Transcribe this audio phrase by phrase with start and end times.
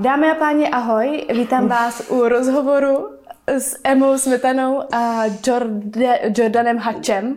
[0.00, 1.26] Dámy a páni, ahoj.
[1.32, 3.08] Vítám vás u rozhovoru
[3.46, 7.36] s Emou Smetanou a Jorde, Jordanem Hačem.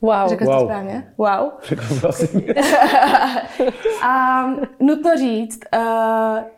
[0.00, 0.28] Wow.
[0.28, 0.54] Řekl Wow.
[0.58, 1.12] to správně?
[1.18, 1.50] Wow.
[4.06, 4.44] A
[4.80, 5.82] nutno říct, uh,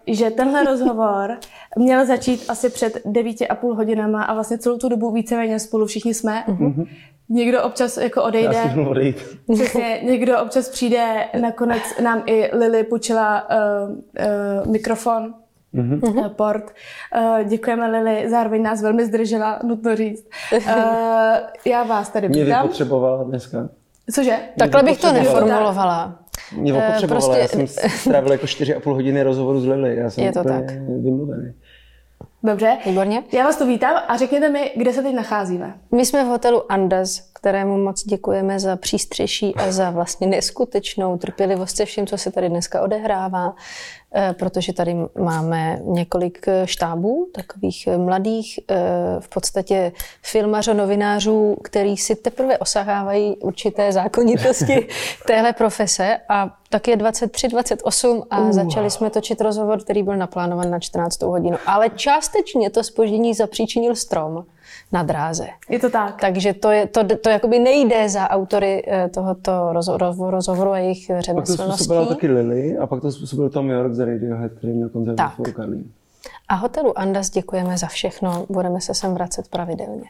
[0.06, 1.36] že tenhle rozhovor
[1.78, 5.86] měl začít asi před devíti a půl hodinama a vlastně celou tu dobu víceméně spolu
[5.86, 6.44] všichni jsme.
[7.28, 8.62] Někdo občas jako Já odejde.
[8.74, 9.16] můžu odejít.
[9.54, 13.90] Přesně, někdo občas přijde, nakonec nám i Lily půjčila uh,
[14.66, 15.34] uh, mikrofon,
[15.74, 16.28] mm-hmm.
[16.28, 16.64] port.
[17.18, 20.26] Uh, děkujeme Lily, zároveň nás velmi zdržela, nutno říct.
[20.52, 20.62] Uh,
[21.64, 22.62] já vás tady Mě vítám.
[22.62, 23.68] vypotřebovala dneska.
[24.14, 24.36] Cože?
[24.58, 25.40] Takhle bych to potřebovala.
[25.40, 26.18] neformulovala.
[26.56, 29.96] Mě Eh, opotřebovala, prostě- já jsem strávil jako 4,5 hodiny rozhovoru s Lily.
[29.96, 30.70] Já jsem Je to tak.
[31.02, 31.52] vymluvený.
[32.42, 32.78] Dobře.
[32.86, 33.22] Výborně.
[33.32, 35.74] Já vás tu vítám a řekněte mi, kde se teď nacházíme.
[35.94, 41.76] My jsme v hotelu Andas, kterému moc děkujeme za přístřeší a za vlastně neskutečnou trpělivost
[41.76, 44.05] se vším, co se tady dneska odehrává, eh,
[44.38, 48.76] protože tady máme několik eh, štábů, takových eh, mladých, eh,
[49.20, 49.92] v podstatě
[50.22, 54.88] filmařo novinářů, který si teprve osahávají určité zákonitosti
[55.26, 56.18] téhle profese.
[56.28, 61.22] A tak je 23, 28 a začali jsme točit rozhovor, který byl naplánovan na 14.
[61.22, 61.56] hodinu.
[61.66, 64.44] Ale částečně to spoždění zapříčinil strom
[64.92, 65.46] na dráze.
[65.68, 66.20] Je to tak.
[66.20, 70.78] Takže to, je, to, to jakoby nejde za autory eh, tohoto roz- roz- rozhovoru a
[70.78, 71.74] jejich Pak to řemeslností.
[71.84, 75.34] způsobila taky Lily a pak to způsobil Tom York z Radiohead, který měl koncert Tak.
[75.54, 75.84] Karlín.
[76.48, 80.04] A hotelu Andas děkujeme za všechno, budeme se sem vracet pravidelně.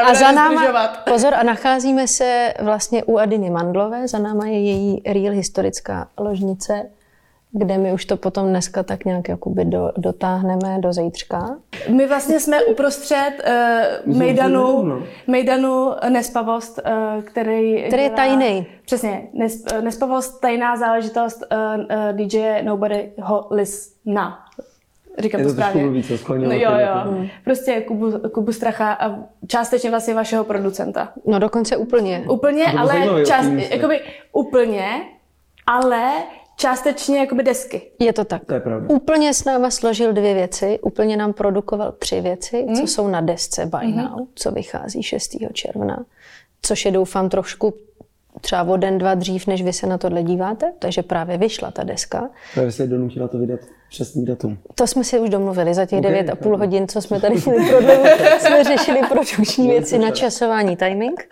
[0.10, 5.02] A za náma, pozor, a nacházíme se vlastně u Adiny Mandlové, za náma je její
[5.06, 6.90] real historická ložnice,
[7.52, 11.56] kde my už to potom dneska tak nějak jakoby do, dotáhneme do zítřka.
[11.88, 13.32] My vlastně jsme uprostřed
[14.06, 17.84] uh, Mejdanu, Mejdanu, Nespavost, uh, který...
[17.86, 18.66] Který je tajnej.
[18.84, 19.28] Přesně.
[19.32, 24.38] Nes, eh, Nespavost, tajná záležitost uh, uh, DJ Nobody Ho Lisna.
[25.20, 25.82] Říkám Je to to správně.
[25.84, 26.88] blbý, co sklonělo No jo, tady, jo.
[26.88, 31.12] jako- Prostě Kubu, Kubu Stracha a částečně vlastně vašeho producenta.
[31.26, 32.24] No dokonce úplně.
[32.30, 34.00] Úplně, To ale zajímavý část, jakoby
[34.32, 34.86] úplně,
[35.66, 36.12] ale
[36.56, 37.82] částečně jakoby desky.
[37.98, 38.44] Je to tak.
[38.44, 38.86] To je pravda.
[38.94, 43.66] Úplně s náma složil dvě věci, úplně nám produkoval tři věci, co jsou na desce
[43.66, 45.36] By Now, co vychází 6.
[45.52, 46.04] června,
[46.62, 47.74] což je doufám trošku
[48.40, 51.84] třeba o den, dva dřív, než vy se na tohle díváte, takže právě vyšla ta
[51.84, 52.30] deska.
[52.54, 54.58] Právě se donutila to vydat přesný datum.
[54.74, 57.34] To jsme si už domluvili za těch Ok, devět a půl hodin, co jsme tady
[57.46, 58.04] měli prodlevu,
[58.38, 61.28] jsme řešili produkční věci na časování, timing.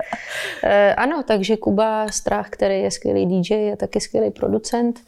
[0.64, 5.00] E, ano, takže Kuba Strach, který je skvělý DJ, je taky skvělý producent.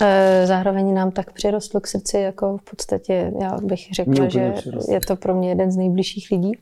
[0.00, 4.92] E, zároveň nám tak přirostl k srdci, jako v podstatě, já bych řekla, že přirostl.
[4.92, 6.52] je to pro mě jeden z nejbližších lidí.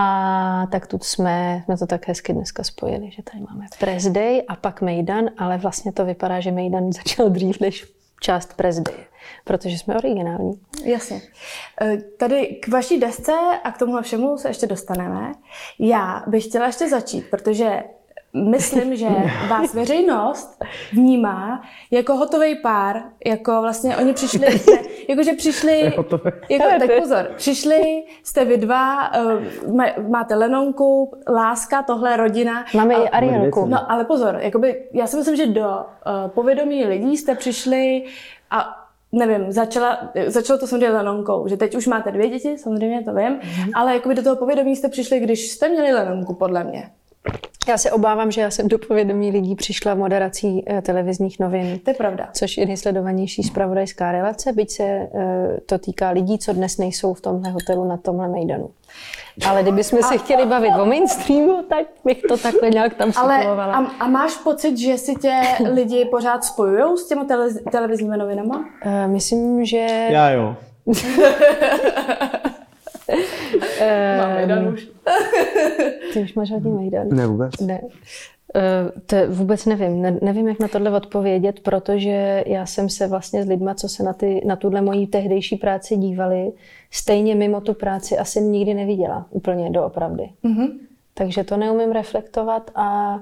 [0.00, 4.42] A tak tu jsme, jsme to tak hezky dneska spojili, že tady máme Press Day
[4.48, 7.86] a pak Mejdan, ale vlastně to vypadá, že Mejdan začal dřív než
[8.20, 8.96] část Press Day,
[9.44, 10.60] protože jsme originální.
[10.84, 11.20] Jasně.
[11.80, 13.32] Eh, Tady k vaší desce
[13.64, 15.32] a k tomuhle všemu se ještě dostaneme.
[15.78, 17.82] Já bych chtěla ještě začít, protože
[18.34, 19.06] myslím, že
[19.48, 24.48] vás veřejnost vnímá jako hotový pár, jako vlastně oni přišli, ne,
[25.08, 26.02] jakože přišli, jako,
[26.78, 32.64] tak pozor, přišli, jste vy dva, eh, máte Lenonku, láska, tohle rodina.
[32.74, 33.60] Máme a- i Arielku.
[33.60, 33.70] věci.
[33.72, 38.04] No, ale pozor, jakoby, já si myslím, že do uh, povědomí lidí jste přišli
[38.50, 43.14] a nevím, začala, začalo to samozřejmě Lenonkou, že teď už máte dvě děti, samozřejmě to
[43.14, 43.38] vím, Mhm.
[43.40, 43.70] mm-hmm.
[43.74, 46.90] ale jakoby do toho povědomí jste přišli, když jste měli Lenonku, podle mě.
[47.68, 51.90] Já se obávám, že já jsem do povědomí lidí přišla moderací eh, televizních novin, To
[51.90, 52.28] je pravda.
[52.32, 55.08] což je nejsledovanější zpravodajská relace, byť se eh,
[55.66, 58.70] to týká lidí, co dnes nejsou v tomhle hotelu na tomhle Mejdanu.
[59.48, 63.72] Ale kdybychom se chtěli bavit o mainstreamu, tak bych to takhle nějak tam Ale situovala.
[63.74, 65.40] a, a máš pocit, že si tě
[65.72, 68.64] lidi pořád spojují s těmi tele, televizními novinama?
[68.84, 70.06] Eh, Myslím, že...
[70.10, 70.56] Já jo.
[74.18, 74.88] Mám Mejdan už.
[76.12, 77.08] Ty už máš hodně Mejdan.
[77.08, 77.60] Ne vůbec.
[77.60, 77.80] Ne.
[78.56, 80.02] Eh, To vůbec nevím.
[80.02, 84.02] Ne, nevím, jak na tohle odpovědět, protože já jsem se vlastně s lidma, co se
[84.02, 86.52] na, ty, na tuhle mojí tehdejší práci dívali,
[86.90, 90.30] stejně mimo tu práci asi nikdy neviděla úplně doopravdy.
[90.44, 90.70] Mm-hmm.
[91.14, 93.18] Takže to neumím reflektovat a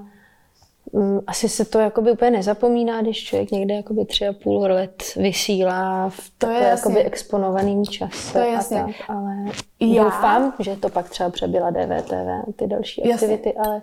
[1.27, 6.09] asi se to jakoby úplně nezapomíná, když člověk někde jakoby tři a půl let vysílá
[6.09, 8.33] v To je takové jakoby exponovaným čase.
[8.33, 8.83] To je a jasně.
[8.83, 9.35] Tak, ale
[9.79, 12.13] Já- doufám, že to pak třeba přebyla DVTV
[12.47, 13.13] a ty další Jasně.
[13.27, 13.81] aktivity, ale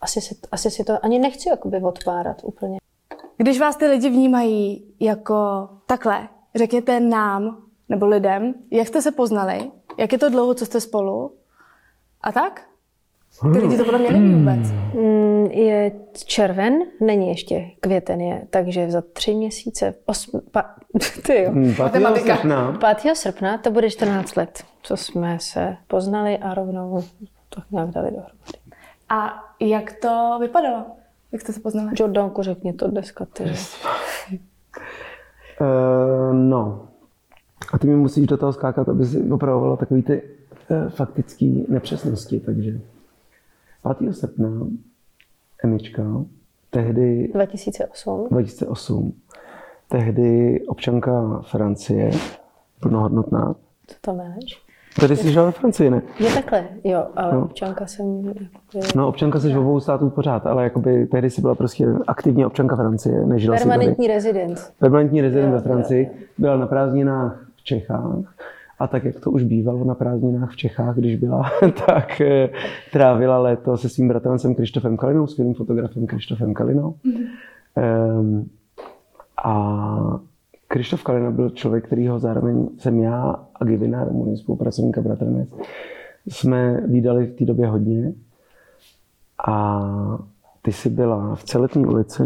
[0.00, 2.78] asi si, asi si to ani nechci jakoby odpárat úplně.
[3.36, 9.70] Když vás ty lidi vnímají jako takhle, řekněte nám nebo lidem, jak jste se poznali,
[9.98, 11.32] jak je to dlouho, co jste spolu
[12.20, 12.62] a tak?
[13.50, 14.70] Který ti to podle mě neví vůbec.
[14.94, 15.92] Mm, Je
[16.24, 20.74] červen, není ještě květen je, takže za tři měsíce, osm, pa,
[21.26, 21.78] ty jo, Hmm, 5.
[21.78, 22.36] Matematika.
[22.36, 23.16] srpna 5.
[23.16, 27.02] srpna to bude 14 let, co jsme se poznali a rovnou
[27.48, 28.58] to nějak dali dohromady.
[29.08, 30.84] A jak to vypadalo?
[31.32, 31.90] Jak jste se poznali?
[32.00, 33.44] Jordanku, řekni to dneska ty.
[35.60, 36.88] Uh, no.
[37.72, 40.22] A ty mi musíš do toho skákat, aby si opravovala takový ty
[40.68, 42.40] uh, faktické nepřesnosti.
[42.40, 42.80] Takže
[43.94, 44.12] 5.
[44.14, 44.48] srpna
[45.64, 46.02] Emička,
[46.70, 48.28] tehdy 2008.
[48.30, 49.12] 2008,
[49.88, 52.10] tehdy občanka Francie,
[52.80, 53.54] plnohodnotná.
[53.86, 54.66] Co to máš?
[55.00, 56.02] Tady jsi žila ve Francii, ne?
[56.20, 57.44] Je takhle, jo, ale No.
[57.44, 58.16] občanka jsem...
[58.26, 58.48] jakoby-
[58.96, 62.76] No, občanka jsi v obou států pořád, ale jakoby tehdy jsi byla prostě aktivní občanka
[62.76, 63.56] Francie, nežila.
[63.56, 64.72] Permanentní rezident.
[64.78, 68.34] Permanentní rezident Jo, ve Francii, byla na prázdninách v Čechách
[68.78, 71.50] a tak, jak to už bývalo na prázdninách v Čechách, když byla,
[71.86, 72.48] tak eh,
[72.92, 76.94] trávila léto se svým bratrancem Krištofem Kalinou, skvělým fotografem Krištofem Kalinou.
[78.18, 78.50] Um,
[79.44, 80.20] a
[80.68, 85.48] Krištof Kalina byl člověk, kterýho zároveň jsem já a Givinár, můj spolupracovník a bratranec,
[86.26, 88.12] jsme výdali v té době hodně.
[89.46, 89.80] A
[90.62, 92.22] ty jsi byla v Celetní ulici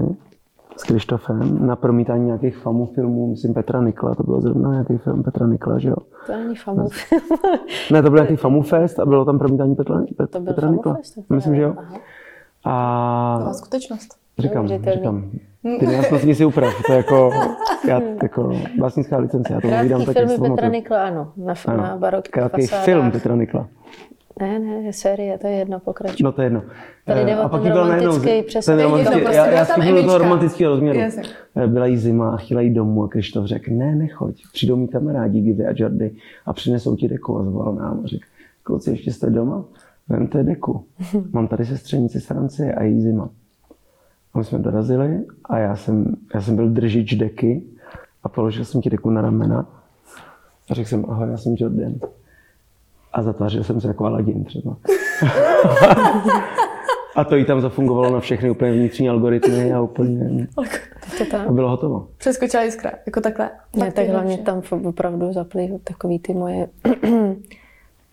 [0.80, 5.22] s Krištofem na promítání nějakých famů filmů, myslím Petra Nikla, to bylo zrovna nějaký film
[5.22, 5.96] Petra Nikla, že jo?
[6.26, 6.88] To není famu.
[7.92, 10.70] Ne, to byl nějaký famu fest a bylo tam promítání Petra, Pet, To byl Petra
[10.70, 10.96] Nikla.
[11.28, 11.74] To Myslím, že jo.
[11.78, 11.94] Aha.
[12.64, 14.08] A Byla skutečnost.
[14.38, 15.30] říkám, Neuvěřitelný.
[15.30, 17.30] říkám, ty nejasnosti si uprav, to je jako,
[17.88, 20.68] já, jako vlastnická licence, já to Krátký povídám tak, jak filmy si Petra.
[20.68, 21.32] Nikla, ano.
[21.36, 22.84] Na, Ano, na barokních Krátký fasádách.
[22.84, 23.68] film Petra Nikla.
[24.40, 26.24] Ne, ne, série, to je jedno, pokračuj.
[26.24, 26.62] No to je jedno.
[27.06, 28.76] Tady jde Eh, ten jí byl najednou romantický přesah.
[28.76, 30.98] ten Je jedno, romantický, prostě já, já jsem do toho romantického rozměru.
[30.98, 31.22] Jasně.
[31.56, 34.88] Eh, Byla jí zima a chtěla jít domů a Krištof řekl, ne, nechoď, přijdou mi
[34.88, 36.10] kamarádi Givy a Jordy
[36.46, 38.24] a přinesou ti deku a zvolal nám a řekl,
[38.62, 39.64] kluci, ještě jste doma?
[40.08, 40.84] Vemte deku.
[41.32, 43.28] Mám tady sestřenici z Francie a jí zima.
[44.34, 47.62] A my jsme dorazili a já jsem, já jsem byl držič deky
[48.22, 49.66] a položil jsem ti deku na ramena
[50.70, 51.92] a řekl jsem, ahoj, já jsem Jordan.
[53.12, 54.76] A zatvářil jsem se jako Aladin třeba.
[57.16, 60.46] a to jí tam zafungovalo na všechny úplně vnitřní algoritmy a úplně
[61.18, 61.48] To tam.
[61.48, 62.08] a bylo hotovo.
[62.18, 63.50] Přeskočila jiskra, jako takhle.
[63.76, 66.68] Ne, tak hlavně tam opravdu zaply takový ty moje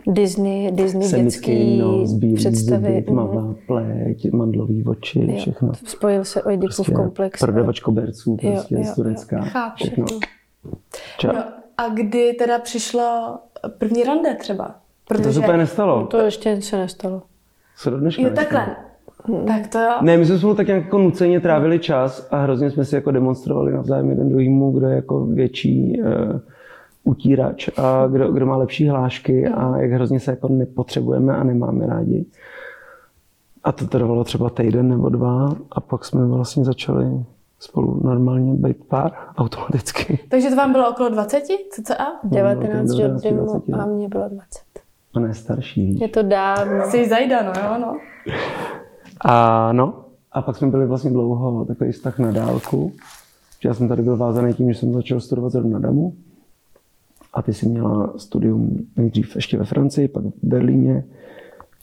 [0.07, 2.81] Disney, Disney Semický dětský nos, bílý představy.
[2.85, 3.03] zuby, Mhm.
[3.03, 5.37] tmavá pleť, mandlový oči, Jo.
[5.37, 5.71] všechno.
[5.85, 7.39] Spojil se Oedipův Prostě komplex.
[7.39, 9.41] prodavač koberců, Jo, prostě jo, z Turecka.
[9.41, 9.75] Chápu.
[9.75, 10.05] Všechno.
[11.17, 11.31] Ča.
[11.31, 11.43] No,
[11.77, 13.37] a kdy teda přišlo
[13.77, 14.75] první rande třeba?
[15.07, 15.39] To se Protože...
[15.39, 16.07] úplně nestalo.
[16.07, 17.21] To ještě se nestalo.
[17.75, 18.49] Se do dneška Jo, nestalo.
[18.49, 18.75] takhle.
[19.47, 19.91] Tak to jo.
[20.01, 23.11] Ne, my jsme spolu tak nějak jako nuceně trávili čas a hrozně jsme si jako
[23.11, 26.39] demonstrovali navzájem jeden druhýmu, kdo je jako větší uh,
[27.03, 31.85] utírač a kdo, kdo má lepší hlášky a jak hrozně se jako nepotřebujeme a nemáme
[31.87, 32.25] rádi.
[33.63, 37.05] A to trvalo třeba týden nebo dva a pak jsme vlastně začali
[37.59, 40.19] spolu normálně být pár automaticky.
[40.29, 42.07] Takže to vám bylo okolo 20 cca?
[42.23, 44.66] 19 to je Jordanů 20, a mě bylo 20.
[45.17, 46.01] A ne starší, víš.
[46.01, 46.85] Je to dávno.
[46.91, 47.97] Jsi zajda, no jo, no.
[49.21, 49.93] A no,
[50.31, 52.91] a pak jsme byli vlastně dlouho takový vztah na dálku.
[53.59, 56.13] Že já jsem tady byl vázaný tím, že jsem začal studovat zrovna na Damu.
[57.33, 61.03] A ty jsi měla studium nejdřív ještě ve Francii, pak v Berlíně,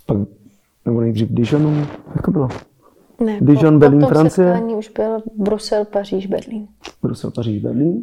[0.06, 0.16] pak,
[0.84, 1.87] nebo nejdřív v Dijonu.
[2.14, 2.48] Jak to bylo?
[3.25, 4.52] Ne, Dijon, po, Berlín, po tom Francie?
[4.52, 6.68] setkání už byl Brusel, Paříž, Berlín.
[7.02, 8.02] Brusel, Paříž, Berlín.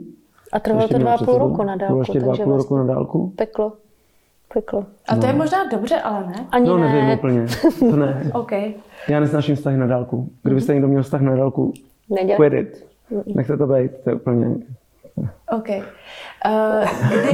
[0.52, 2.00] A trvalo to dva a půl roku na Bylo dálku.
[2.00, 3.34] ještě dva a půl roku vlastně na dálku.
[3.36, 3.74] Peklo.
[4.54, 4.86] Peklo.
[5.08, 6.48] A to je možná dobře, ale ne?
[6.52, 6.94] Ani No ne.
[6.94, 7.46] nevím úplně,
[7.80, 8.32] to ne.
[8.34, 8.52] OK.
[9.08, 10.30] Já nesnáším vztahy na dálku.
[10.44, 11.74] Kdybyste někdo měl vztah na dálku,
[12.10, 12.36] Nedělej.
[12.36, 12.86] quit it.
[13.36, 14.56] Nechte to být, to je úplně
[15.52, 15.68] OK.
[15.70, 16.86] Uh,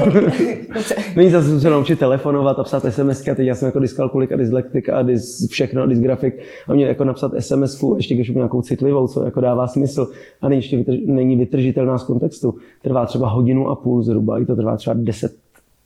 [0.06, 0.68] kdy...
[1.16, 4.36] Není zase se naučit telefonovat a psát SMS, a teď já jsem jako dyskalkulik a
[4.36, 9.08] dyslektik a dys, všechno, dysgrafik a mě jako napsat SMS, ještě když mám nějakou citlivou,
[9.08, 10.08] co jako dává smysl
[10.42, 12.56] a není, ještě vytrž, není vytržitelná z kontextu.
[12.82, 15.32] Trvá třeba hodinu a půl zhruba, i to trvá třeba 10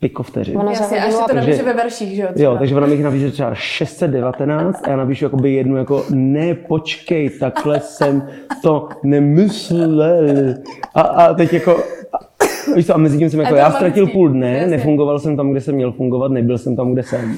[0.01, 0.57] pikovteřin.
[0.57, 2.27] Ono za Jasně, a hodinu ještě a to Takže- napíše ve verších, že jo?
[2.27, 2.57] Jo, třeba.
[2.57, 7.29] takže ona mi jich napíše třeba 619 a já napíšu jakoby jednu jako ne, počkej,
[7.29, 8.27] takhle jsem
[8.63, 10.03] to nemyslel.
[10.95, 11.77] A, a teď jako,
[12.13, 12.17] a,
[12.75, 15.61] víš co, a mezi tím jsem jako, já ztratil půl dne, nefungoval jsem tam, kde
[15.61, 17.37] jsem měl fungovat, nebyl jsem tam, kde jsem.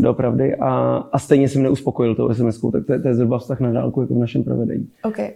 [0.00, 0.56] Doopravdy.
[0.56, 3.72] A, a stejně jsem neuspokojil tou sms tak to je, to je zhruba vztah na
[3.72, 4.88] dálku jako v našem provedení.
[5.02, 5.18] OK.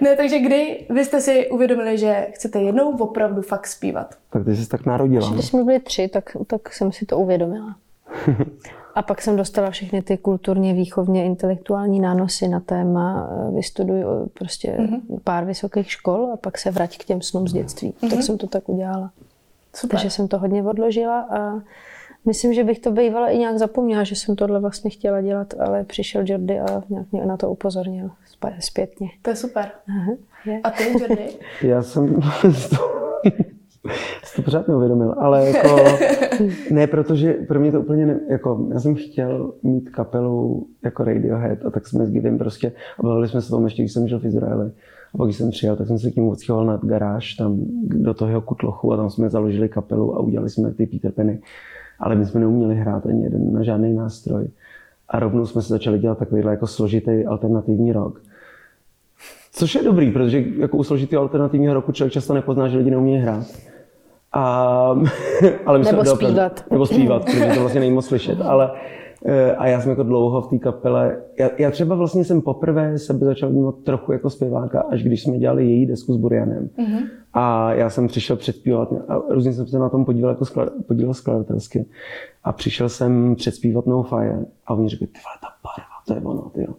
[0.00, 4.14] Ne, takže kdy vy jste si uvědomili, že chcete jednou opravdu fakt zpívat?
[4.30, 5.28] Tak ty jsi tak narodila.
[5.28, 5.34] no.
[5.34, 7.76] Když jsme byli tři, tak, tak jsem si to uvědomila.
[8.94, 14.28] A pak jsem dostala všechny ty kulturně, výchovně, intelektuální nánosy na téma eh, vystuduj eh,
[14.34, 15.00] prostě mm-hmm.
[15.24, 17.90] pár vysokých škol a pak se vrať k těm snům z dětství.
[17.90, 18.10] Mm-hmm.
[18.10, 19.10] Tak jsem to tak udělala.
[19.74, 19.90] Super.
[19.90, 21.60] Takže jsem to hodně odložila a
[22.26, 25.84] Myslím, že bych to bývala i nějak zapomněla, že jsem tohle vlastně chtěla dělat, ale
[25.84, 28.10] přišel Jordy a nějak mě na to upozornil
[28.58, 29.08] zpětně.
[29.22, 29.70] To je super.
[29.88, 30.12] Aha,
[30.46, 30.60] je.
[30.64, 31.28] A ty, Jordy?
[31.62, 32.16] Já jsem
[34.36, 35.76] to pořád neuvědomil, ale jako,
[36.70, 41.66] ne, protože pro mě to úplně, ne, jako, já jsem chtěl mít kapelu jako Radiohead
[41.66, 44.18] a tak jsme s Givem prostě, a bavili jsme se tom ještě, když jsem žil
[44.20, 44.70] v Izraeli.
[45.14, 48.14] A pak, když jsem přijel, tak jsem se k němu odstěhoval na garáž tam do
[48.14, 51.40] toho jeho kutlochu a tam jsme založili kapelu a udělali jsme ty Peter Penny.
[52.00, 54.48] Ale my jsme neuměli hrát ani jeden na žádný nástroj.
[55.08, 58.22] A rovnou jsme se začali dělat takovýhle jako složitý alternativní rok.
[59.52, 63.16] Což je dobrý, protože jako u složitého alternativního roku člověk často nepozná, že lidi neumí
[63.16, 63.46] hrát.
[64.32, 64.42] A,
[65.66, 66.64] ale my nebo jsme zpívat.
[66.70, 68.40] nebo zpívat, protože to vlastně není moc slyšet.
[68.40, 68.70] Ale,
[69.58, 73.26] a já jsem jako dlouho v té kapele, já, já, třeba vlastně jsem poprvé sebe
[73.26, 76.68] začal vnímat trochu jako zpěváka, až když jsme dělali její desku s Burianem.
[76.78, 77.08] Mm-hmm.
[77.32, 81.14] A já jsem přišel předspívat a různě jsem se na tom podíval jako sklad, podíval
[81.14, 81.86] skladatelsky.
[82.44, 86.20] A přišel jsem předspívat No Fire a oni řekli, ty vole, ta barva, to je
[86.20, 86.74] ono, ty jo.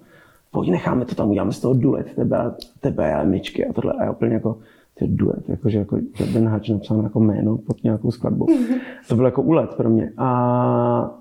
[0.51, 3.93] Pojď, necháme to tam, uděláme z toho duet, tebe, a, tebe a myčky a tohle.
[3.93, 4.57] A já úplně jako,
[5.01, 5.97] je duet, jakože jako
[6.33, 8.47] Ben Hatch napsal jako jméno pod nějakou skladbou.
[9.07, 10.11] To byl jako úlet pro mě.
[10.17, 11.20] A,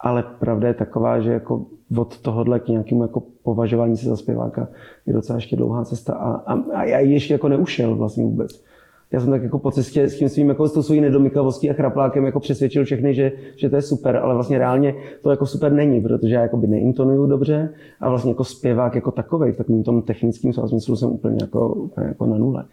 [0.00, 4.68] ale pravda je taková, že jako od tohohle k nějakému jako považování se za zpěváka
[5.06, 8.64] je docela ještě dlouhá cesta a, a, a já ještě jako neušel vlastně vůbec.
[9.12, 12.24] Já jsem tak jako po cestě s tím svým, jako s svojí nedomykavostí a chraplákem
[12.24, 16.00] jako přesvědčil všechny, že, že to je super, ale vlastně reálně to jako super není,
[16.00, 20.52] protože já jakoby neintonuju dobře a vlastně jako zpěvák jako takový v takovém tom technickém
[20.52, 22.64] smyslu jsem úplně jako, jako na nule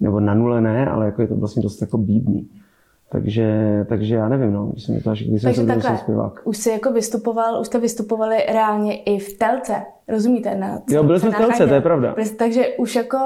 [0.00, 2.48] nebo na nule ne, ale jako je to vlastně dost jako bídný.
[3.12, 3.46] Takže,
[3.88, 6.40] takže já nevím, no, když jsem to až, když jsem Takže se takhle, zpěvák.
[6.44, 9.74] už jsi jako vystupoval, už jste vystupovali reálně i v telce,
[10.08, 10.54] rozumíte?
[10.54, 12.14] Na, Jo, byli jsme v telce, to je pravda.
[12.14, 13.16] Byli- Takže už jako,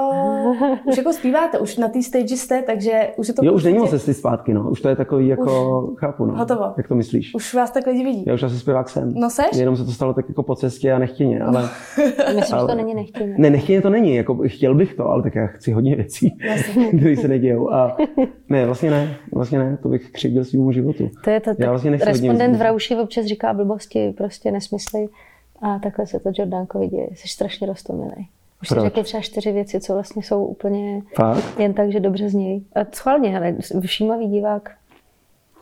[0.85, 3.77] už jako zpíváte, už na té stage jste, takže už je to Jo, už není
[3.77, 4.69] moc cesty zpátky, no.
[4.69, 6.33] Už to je takový, jako, chápu, no.
[6.35, 6.73] Hotovo.
[6.77, 7.35] Jak to myslíš?
[7.35, 8.23] Už vás tak lidi vidí.
[8.27, 9.13] Já už asi zpěvák jsem.
[9.15, 9.57] No seš?
[9.57, 11.61] Jenom se to stalo tak jako po cestě a nechtěně, ale...
[12.07, 13.35] Myslím, že to Ale- není nechtěné.
[13.37, 16.37] Ne, nechtěně to není, jako chtěl bych to, ale tak já chci hodně věcí,
[16.97, 17.73] které se nedějou.
[17.73, 17.97] A
[18.49, 21.09] ne, vlastně ne, vlastně ne, to bych křivdil svýmu životu.
[21.23, 25.07] To je to, Já vlastně respondent v Rauši občas říká blbosti, prostě nesmysly.
[25.61, 27.07] A takhle se to Jordánkovi děje.
[27.15, 28.27] Jsi strašně rostomilý.
[28.61, 28.83] Už si Proč?
[28.83, 31.59] řekl třeba čtyři věci, co vlastně jsou úplně Fakt?
[31.59, 32.65] jen tak, že dobře znějí.
[32.75, 34.71] A schválně, hele, všímavý divák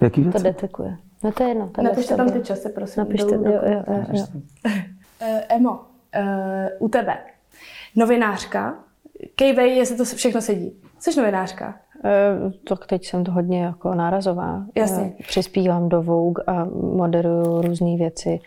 [0.02, 0.44] Jaký to věci?
[0.44, 0.98] detekuje.
[1.24, 1.72] No to je jedno.
[1.84, 3.04] Napište to tam ty časy, prosím.
[3.04, 4.26] Napište, dolů jo, na jo, jo, jo.
[5.22, 5.80] Uh, Emo, uh,
[6.80, 7.18] u tebe,
[7.96, 8.80] novinářka,
[9.36, 10.74] kejvej, jestli to všechno sedí.
[11.00, 11.80] Jsi novinářka.
[12.06, 14.66] Eh, Tak teď jsem to hodně jako nárazová.
[14.76, 15.14] Jasně.
[15.20, 18.40] Eh, Přispívám do Vogue a moderuju různé věci,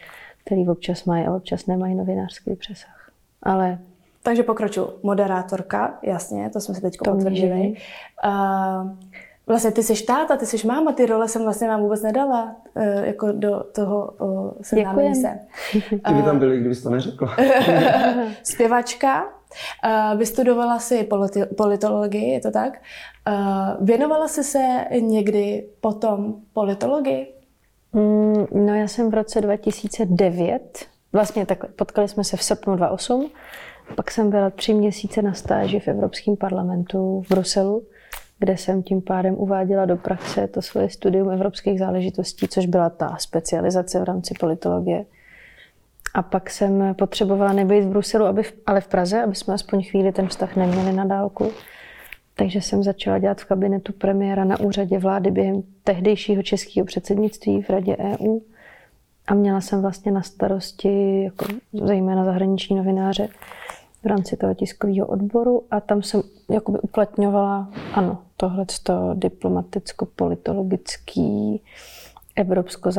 [0.44, 3.10] které občas mají a občas nemají novinářský přesah.
[3.42, 3.78] Ale
[4.22, 4.88] Takže pokračuju.
[5.02, 7.74] Moderátorka, jasně, to jsme se teď potvrdili.
[8.24, 8.90] Uh,
[9.46, 12.82] vlastně ty jsi táta, ty jsi máma, ty role jsem vlastně vám vůbec nedala uh,
[13.04, 15.38] jako do toho uh, seznámení se.
[15.90, 17.36] Ty by tam byli, kdybys to neřekla.
[18.42, 19.24] Zpěvačka,
[20.16, 21.08] vystudovala si
[21.56, 22.72] politologii, je to tak?
[23.28, 27.34] Uh, věnovala jsi se někdy potom politologii?
[27.92, 33.30] Mm, No já jsem v roce 2009, vlastně takhle, potkali jsme se v srpnu 2008,
[33.96, 37.82] pak jsem byla tři měsíce na stáži v Evropském parlamentu v Bruselu,
[38.38, 43.16] kde jsem tím pádem uváděla do praxe to svoje studium evropských záležitostí, což byla ta
[43.18, 45.06] specializace v rámci politologie.
[46.14, 50.12] A pak jsem potřebovala nebýt v Bruselu, aby ale v Praze, aby jsme aspoň chvíli
[50.12, 51.52] ten vztah neměli na dálku.
[52.36, 57.70] Takže jsem začala dělat v kabinetu premiéra na úřadě vlády během tehdejšího českého předsednictví v
[57.70, 58.38] Radě EU.
[59.26, 63.28] A měla jsem vlastně na starosti jako zejména zahraniční novináře
[64.02, 68.66] v rámci toho tiskového odboru a tam jsem jakoby uplatňovala, ano, tohle
[69.14, 71.60] diplomaticko-politologický
[72.36, 72.90] evropsko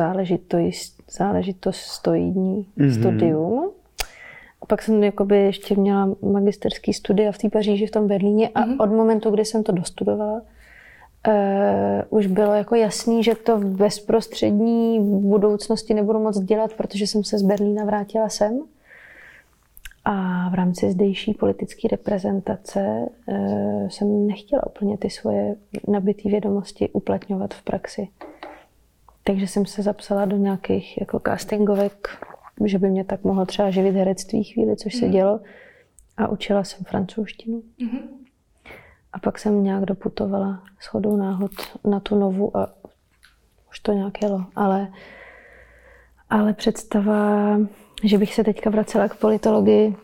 [1.08, 2.98] záležitostoidní mm-hmm.
[3.00, 3.70] studium.
[4.62, 8.60] A pak jsem jakoby ještě měla magisterský studia v té Paříži, v tom Berlíně a
[8.60, 8.82] mm-hmm.
[8.82, 10.42] od momentu, kdy jsem to dostudovala,
[11.28, 17.24] Uh, už bylo jako jasný, že to v bezprostřední budoucnosti nebudu moc dělat, protože jsem
[17.24, 18.60] se z Berlína vrátila sem.
[20.04, 25.54] A v rámci zdejší politické reprezentace uh, jsem nechtěla úplně ty svoje
[25.88, 28.08] nabité vědomosti uplatňovat v praxi.
[29.26, 32.08] Takže jsem se zapsala do nějakých jako castingovek,
[32.64, 35.40] že by mě tak mohlo třeba živit herectví chvíli, což se dělo.
[36.16, 37.62] A učila jsem francouzštinu.
[39.12, 41.50] A pak jsem nějak doputovala shodou náhod
[41.84, 42.74] na tu novu a
[43.70, 44.44] už to nějak jelo.
[44.56, 44.92] Ale,
[46.30, 47.56] ale představa,
[48.04, 49.96] že bych se teďka vracela k politologii,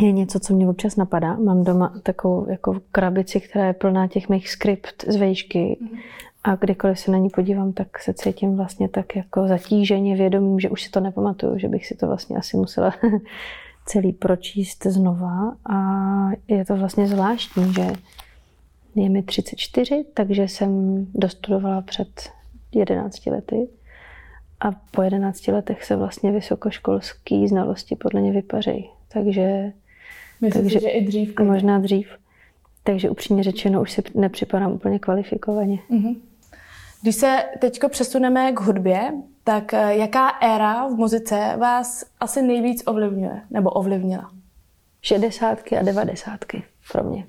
[0.00, 1.34] je něco, co mě občas napadá.
[1.36, 5.78] Mám doma takovou jako krabici, která je plná těch mých skript z vejšky
[6.44, 10.70] A kdykoliv se na ní podívám, tak se cítím vlastně tak jako zatíženě vědomím, že
[10.70, 12.94] už si to nepamatuju, že bych si to vlastně asi musela
[13.86, 15.56] celý pročíst znova.
[15.70, 15.78] A
[16.48, 17.86] je to vlastně zvláštní, že
[18.94, 22.30] je mi 34, takže jsem dostudovala před
[22.74, 23.68] 11 lety.
[24.60, 28.90] A po 11 letech se vlastně vysokoškolský znalosti podle mě vypařejí.
[29.12, 29.72] Takže,
[30.40, 31.38] Myslím takže si, že i dřív.
[31.40, 32.08] Možná dřív.
[32.84, 35.78] Takže upřímně řečeno, už si nepřipadám úplně kvalifikovaně.
[35.90, 36.16] Mm-hmm.
[37.02, 39.12] Když se teď přesuneme k hudbě,
[39.44, 44.30] tak eh, jaká éra v muzice vás asi nejvíc ovlivňuje nebo ovlivnila?
[45.02, 47.26] Šedesátky a devadesátky pro mě.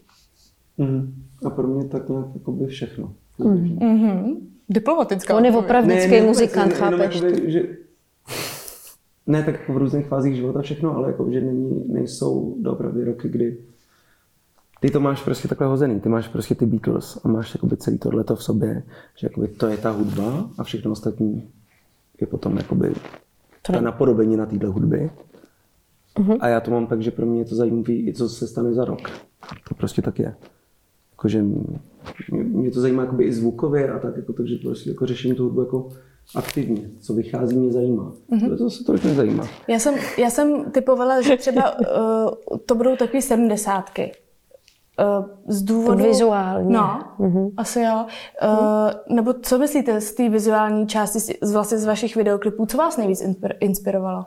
[0.77, 1.13] Mm.
[1.45, 3.13] A pro mě tak nějak jako by všechno.
[3.37, 3.77] Mm.
[3.79, 4.37] Mm-hmm.
[4.69, 5.37] Diplomatická.
[5.37, 7.21] On je opravdický ne, muzikant, chápeš?
[7.21, 7.63] Jakoby, že,
[9.27, 13.57] ne tak v různých fázích života všechno, ale jako, že není, nejsou doopravdy roky, kdy
[14.81, 17.97] ty to máš prostě takhle hozený, ty máš prostě ty Beatles a máš jakoby celý
[17.97, 18.83] tohleto v sobě,
[19.17, 21.49] že jakoby to je ta hudba a všechno ostatní
[22.21, 22.93] je potom jakoby
[23.61, 25.09] ta napodobení na téhle hudby.
[26.19, 26.37] Uh-huh.
[26.39, 28.73] A já to mám tak, že pro mě je to zajímavé, i co se stane
[28.73, 29.09] za rok.
[29.69, 30.35] To prostě tak je.
[31.11, 35.35] Jakože mě, mě to zajímá jakoby i zvukově a tak, jako, takže prostě jako řeším
[35.35, 35.89] tu hudbu jako
[36.35, 36.89] aktivně.
[36.99, 38.13] Co vychází, mě zajímá.
[38.31, 38.57] Mm-hmm.
[38.57, 39.47] To se tolik nezajímá.
[39.67, 44.11] Já jsem, já jsem typovala, že třeba uh, to budou takové sedmdesátky.
[45.01, 46.03] Uh, z důvodu...
[46.03, 46.73] Vizuální.
[46.73, 47.51] No, mm-hmm.
[47.57, 48.05] asi jo.
[48.43, 49.15] Uh, mm.
[49.15, 53.23] Nebo co myslíte z té vizuální části, z, vlastně z vašich videoklipů, co vás nejvíc
[53.59, 54.25] inspirovalo?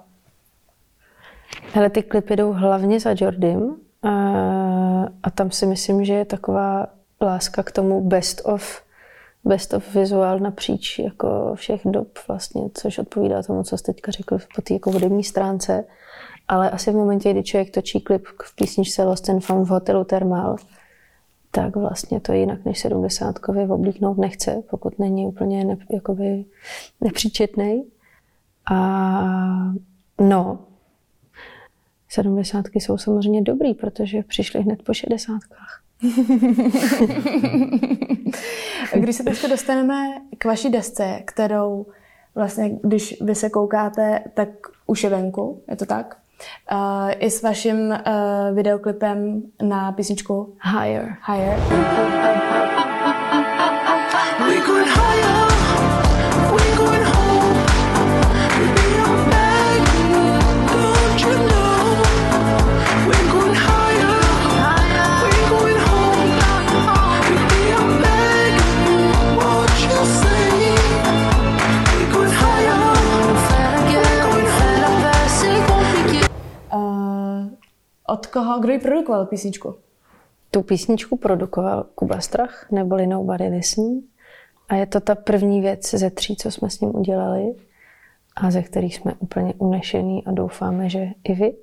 [1.73, 3.75] Hele, ty klipy jdou hlavně za Jordym uh,
[5.23, 6.87] a tam si myslím, že je taková
[7.21, 8.83] láska k tomu best of,
[9.45, 14.39] best of vizuál napříč jako všech dob vlastně, což odpovídá tomu, co jste teďka řekl
[14.57, 15.85] po té jako hudební stránce.
[16.49, 20.05] Ale asi v momentě, kdy člověk točí klip v písničce Lost and Found v hotelu
[20.05, 20.57] Thermal,
[21.51, 26.45] tak vlastně to jinak než sedmdesátkově oblíknout nechce, pokud není úplně ne, jakoby
[27.01, 27.85] nepříčetný.
[28.73, 29.73] A
[30.21, 30.59] no,
[32.09, 35.81] sedmdesátky jsou samozřejmě dobrý, protože přišly hned po šedesátkách.
[38.95, 39.95] Když se teď dostaneme
[40.39, 41.87] k vaší desce, kterou
[42.35, 44.49] vlastně, když vy se koukáte, tak
[44.87, 46.24] už je venku, je to tak?
[46.73, 47.97] Uh, I s vaším uh,
[48.55, 51.17] videoklipem na písničku Higher.
[51.27, 52.84] Higher.
[78.35, 78.61] Koho?
[78.61, 79.75] Kdo ji produkoval písničku?
[80.51, 84.01] Tu písničku produkoval Kuba Strach, neboli Nobody Listen.
[84.69, 87.55] A je to ta první věc ze tří, co jsme s ním udělali
[88.37, 91.55] a ze kterých jsme úplně unešení a doufáme, že i vy.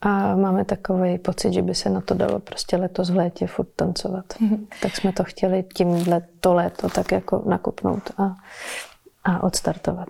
[0.00, 3.68] A máme takový pocit, že by se na to dalo prostě letos v létě furt
[3.76, 4.24] tancovat.
[4.82, 8.36] Tak jsme to chtěli tímhle to léto tak jako nakopnout a,
[9.24, 10.08] a odstartovat.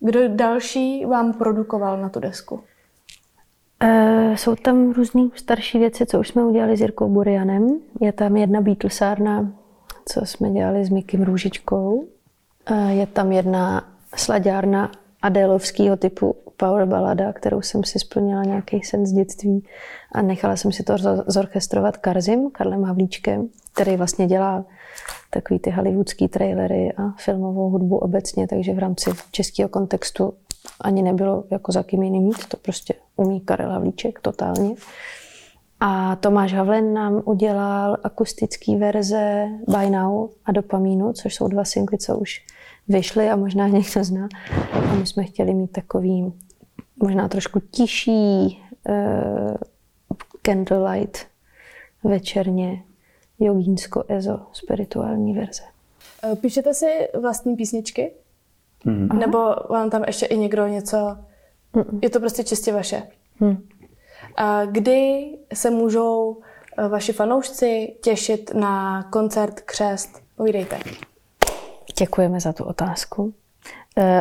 [0.00, 2.64] Kdo další vám produkoval na tu desku?
[3.80, 7.78] E, jsou tam různé starší věci, co už jsme udělali s Jirkou Burianem.
[8.00, 9.52] Je tam jedna Beatlesárna,
[10.08, 12.04] co jsme dělali s Mikim Růžičkou.
[12.66, 19.06] E, je tam jedna slaďárna Adélovského typu power balada, kterou jsem si splnila nějaký sen
[19.06, 19.64] z dětství
[20.12, 20.94] a nechala jsem si to
[21.26, 24.64] zorchestrovat Karzim, Karlem Havlíčkem, který vlastně dělá
[25.30, 30.34] takový ty hollywoodský trailery a filmovou hudbu obecně, takže v rámci českého kontextu
[30.80, 34.74] ani nebylo jako za kým jiným mít, to prostě umí Karel Havlíček totálně.
[35.80, 41.98] A Tomáš Havlen nám udělal akustický verze By Now a Dopamínu, což jsou dva singly,
[41.98, 42.44] co už
[42.88, 44.28] vyšly a možná někdo zná.
[44.72, 46.32] A my jsme chtěli mít takový
[47.02, 49.56] možná trošku tišší uh,
[50.42, 51.26] candlelight
[52.04, 52.82] večerně
[53.40, 55.62] jogínsko-ezo spirituální verze.
[56.40, 58.12] Píšete si vlastní písničky?
[58.86, 59.08] Mm.
[59.18, 59.38] Nebo
[59.70, 61.16] vám tam ještě i někdo něco...
[61.72, 62.00] Mm.
[62.02, 63.02] Je to prostě čistě vaše?
[63.40, 63.68] Mm.
[64.36, 66.36] A kdy se můžou
[66.78, 70.22] eh, vaši fanoušci těšit na koncert Křest?
[70.36, 70.78] Povídejte.
[71.98, 73.22] Děkujeme za tu otázku.
[73.22, 73.32] Uh,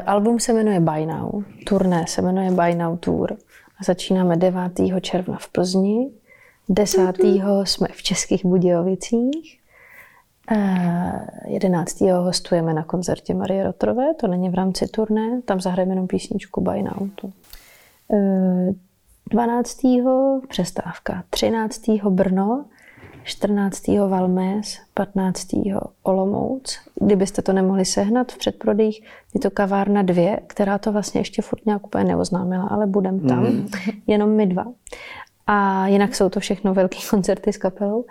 [0.06, 3.38] album se jmenuje By Now, turné se jmenuje By Now Tour.
[3.86, 4.62] Začínáme 9.
[5.02, 6.12] června v Plzni,
[6.70, 7.14] 10.
[7.64, 9.60] jsme v Českých Budějovicích,
[11.46, 12.02] 11.
[12.02, 16.62] Eh, hostujeme na koncertě Marie Rotrové, to není v rámci turné, tam zahrajeme jenom písničku
[16.62, 17.10] By Now.
[19.32, 19.82] 12.
[20.48, 21.82] přestávka, 13.
[22.10, 22.66] Brno,
[23.26, 23.88] 14.
[24.08, 25.48] Valmes, 15.
[26.04, 26.80] Olomouc.
[27.02, 29.04] Kdybyste to nemohli sehnat v předprodejích,
[29.34, 33.44] je to kavárna dvě, která to vlastně ještě furt nějak úplně neoznámila, ale budem tam,
[33.44, 33.68] mm.
[34.08, 34.66] jenom my dva.
[35.48, 38.06] A jinak jsou to všechno velké koncerty s kapelou.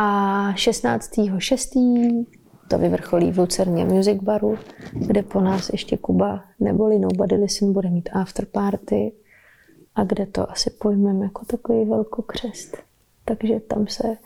[0.00, 2.26] A 16.6.
[2.68, 4.58] to vyvrcholí v Lucerně Music Baru,
[4.92, 9.12] kde po nás ještě Kuba neboli Nobody Listen bude mít after party
[9.94, 12.76] a kde to asi pojmeme jako takový velkokřest.
[13.24, 14.16] Takže tam se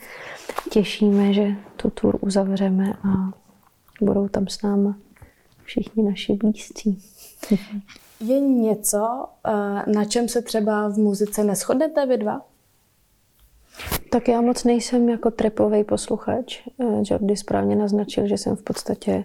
[0.70, 3.32] těšíme, že tu tour uzavřeme a
[4.00, 4.96] budou tam s náma
[5.64, 7.02] všichni naši blízcí.
[8.20, 12.51] Je něco, eh, na čem se třeba v muzice neschodnete vy dva?
[14.10, 16.62] Tak já moc nejsem jako trepový posluchač.
[16.80, 19.24] Eh, Jordi správně naznačil, že jsem v podstatě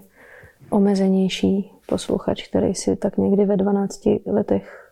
[0.70, 4.92] omezenější posluchač, který si tak někdy ve 12 letech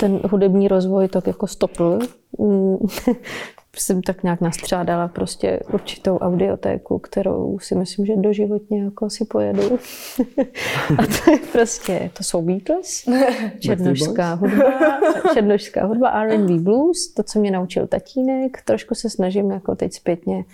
[0.00, 1.98] ten hudební rozvoj tak jako stopl.
[3.76, 9.62] Jsem tak nějak nastřádala prostě určitou audiotéku, kterou si myslím, že doživotně jako si pojedu.
[10.98, 13.08] a to je prostě, to jsou Beatles,
[13.58, 15.00] černožská hudba,
[15.34, 20.44] černožská hudba, R&B blues, to, co mě naučil tatínek, trošku se snažím jako teď zpětně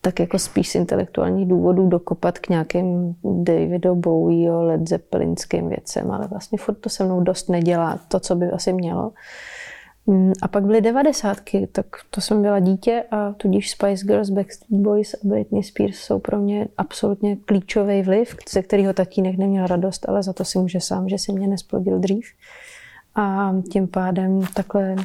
[0.00, 6.26] tak jako spíš z intelektuálních důvodů dokopat k nějakým Davido Bowie, Led Zeppelinským věcem, ale
[6.26, 9.12] vlastně furt to se mnou dost nedělá to, co by asi mělo.
[10.08, 14.82] Mm, a pak byly devadesátky, tak to jsem byla dítě a tudíž Spice Girls, Backstreet
[14.82, 20.08] Boys a Britney Spears jsou pro mě absolutně klíčový vliv, ze kterého tatínek neměl radost,
[20.08, 22.26] ale za to si může sám, že si mě nesplodil dřív.
[23.14, 24.96] A tím pádem takhle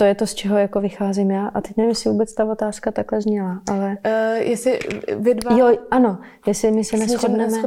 [0.00, 1.46] to je to, z čeho jako vycházím já.
[1.46, 3.96] A teď nevím, jestli vůbec ta otázka takhle zněla, ale...
[4.06, 4.78] Uh, jestli
[5.18, 5.56] vy dva...
[5.56, 7.58] Jo, ano, jestli my se neschodneme.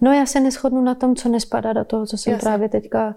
[0.00, 2.46] No já se neschodnu na tom, co nespadá do toho, co jsem Jasně.
[2.46, 3.14] právě teďka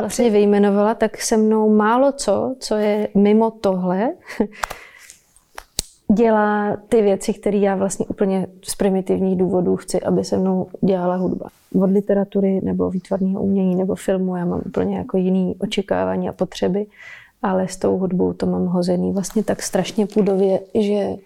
[0.00, 4.12] vlastně vyjmenovala, tak se mnou málo co, co je mimo tohle,
[6.14, 11.16] dělá ty věci, které já vlastně úplně z primitivních důvodů chci, aby se mnou dělala
[11.16, 11.48] hudba.
[11.74, 16.86] Od literatury nebo výtvarného umění nebo filmu já mám úplně jako jiný očekávání a potřeby,
[17.42, 21.16] ale s tou hudbou to mám hozený vlastně tak strašně půdově, že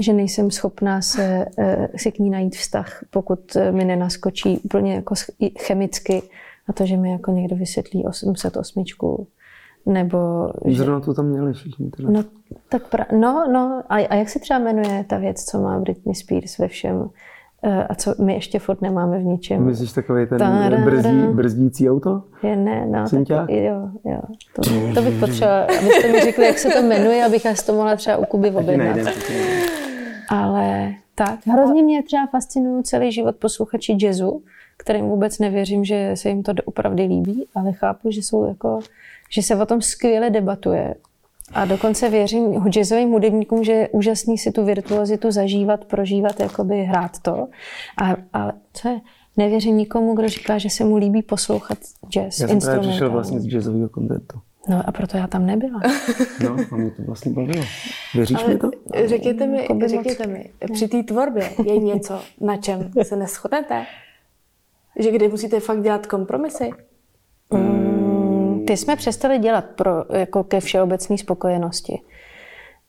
[0.00, 5.14] že nejsem schopná se, eh, si k ní najít vztah, pokud mi nenaskočí úplně jako
[5.58, 6.22] chemicky
[6.68, 8.84] a to, že mi jako někdo vysvětlí 808
[9.86, 10.50] nebo...
[10.70, 11.90] Zrovna to tam měli všichni.
[11.90, 12.10] Teda.
[12.10, 12.24] No,
[12.68, 13.06] tak pra...
[13.12, 16.68] no, no, a, a jak se třeba jmenuje ta věc, co má Britney Spears ve
[16.68, 17.10] všem?
[17.66, 19.64] Eh, a co my ještě furt nemáme v ničem.
[19.64, 22.22] Myslíš takový ten brzdí, brzdící auto?
[22.42, 23.04] Je, ne, no.
[23.10, 24.20] Tak, jo, jo.
[24.54, 24.62] To,
[24.94, 28.16] to bych potřebovala, abyste mi řekli, jak se to jmenuje, abych já to mohla třeba
[28.16, 28.96] u Kuby objednat.
[30.28, 34.42] Ale tak, hrozně mě třeba fascinují celý život posluchači jazzu,
[34.76, 38.80] kterým vůbec nevěřím, že se jim to opravdu líbí, ale chápu, že jsou jako,
[39.30, 40.94] že se o tom skvěle debatuje.
[41.52, 47.18] A dokonce věřím jazzovým hudebníkům, že je úžasný si tu virtuozitu zažívat, prožívat, jakoby hrát
[47.18, 47.48] to.
[48.02, 49.00] A, ale co je?
[49.36, 52.40] Nevěřím nikomu, kdo říká, že se mu líbí poslouchat jazz.
[52.40, 54.38] Já jsem právě přišel vlastně z jazzového koncertu.
[54.68, 55.80] No a proto já tam nebyla.
[56.44, 57.64] No a mě to vlastně bavilo.
[58.14, 58.70] Věříš Ale mi to?
[59.04, 63.86] Řekněte mi, řekněte mi, při té tvorbě je něco, na čem se neschodnete?
[64.98, 66.70] Že kdy musíte fakt dělat kompromisy?
[67.50, 72.00] Mm, ty jsme přestali dělat pro, jako ke všeobecné spokojenosti.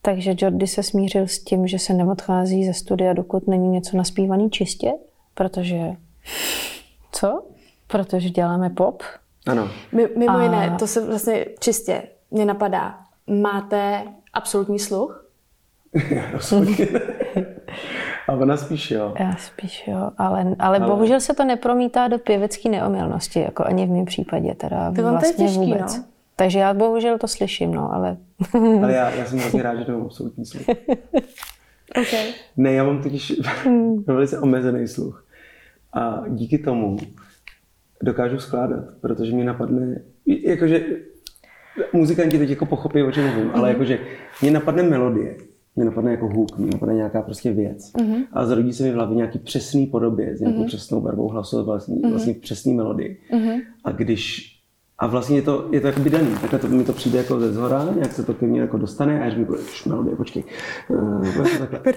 [0.02, 4.50] Takže Jordi se smířil s tím, že se neodchází ze studia, dokud není něco naspívaný
[4.50, 4.92] čistě,
[5.34, 5.80] protože...
[7.12, 7.44] Co?
[7.88, 9.04] Protože děláme pop.
[9.48, 9.70] Ano.
[10.18, 10.44] Mimo a...
[10.44, 13.00] jiné, to se vlastně čistě mě napadá.
[13.28, 15.26] Máte absolutní sluch?
[16.32, 16.88] Rozhodně.
[18.28, 19.14] A ona spíš jo.
[19.20, 20.80] Já spíš jo, ale, ale, ale...
[20.80, 25.34] bohužel se to nepromítá do pěvecké neomylnosti, jako ani v mém případě teda to vlastně
[25.34, 25.98] to je těžký, vůbec.
[25.98, 26.04] No?
[26.36, 28.18] Takže já bohužel to slyším, no, ale...
[28.82, 30.66] ale já, já jsem vlastně rád, že to mám absolutní sluch.
[32.02, 32.34] okay.
[32.58, 33.34] Ne, já mám totiž
[34.06, 35.26] velice omezený sluch.
[35.94, 36.98] A díky tomu
[38.04, 40.86] dokážu skládat, protože mi napadne, jakože
[41.94, 43.70] muzikanti teď jako pochopí, o čem mluvím, ale mhm.
[43.70, 44.00] jakože
[44.42, 45.36] mě napadne melodie
[45.76, 47.92] mě napadne jako hook, mě napadne nějaká prostě věc.
[47.94, 48.24] Mm-hmm.
[48.34, 50.68] A zrodí se mi v hlavě nějaký přesný podobě, s nějakou mm-hmm.
[50.68, 52.10] přesnou barvou hlasu, vlastně, mm-hmm.
[52.10, 53.18] vlastně přesný melodii.
[53.32, 53.62] Mm-hmm.
[53.84, 54.55] A když
[54.98, 57.54] a vlastně je to, je to jakoby daný, takhle to, mi to přijde jako ze
[57.54, 59.56] zhora, nějak se to ke mně jako dostane a já říkám,
[59.86, 60.44] melodie, počkej,
[60.88, 61.28] uh,